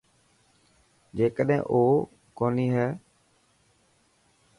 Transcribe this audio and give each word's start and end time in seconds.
جيڪڏهن 1.17 1.59
او 1.71 1.79
ڪوني 2.37 2.67
هي. 2.75 2.87